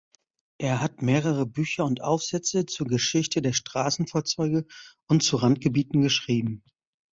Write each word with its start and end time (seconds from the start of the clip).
Er 0.57 0.81
hat 0.81 1.03
mehrere 1.03 1.45
Bücher 1.45 1.85
und 1.85 2.01
Aufsätze 2.01 2.65
zur 2.65 2.87
Geschichte 2.87 3.39
der 3.43 3.53
Straßenfahrzeuge 3.53 4.65
und 5.07 5.21
zu 5.21 5.35
Randgebieten 5.35 6.01
geschrieben. 6.01 6.63